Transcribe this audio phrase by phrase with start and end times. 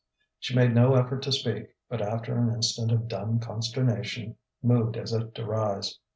[0.39, 5.13] She made no effort to speak, but after an instant of dumb consternation, moved as
[5.13, 5.99] if to rise.